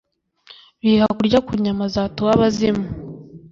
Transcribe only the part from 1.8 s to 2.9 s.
zatuwe abazimu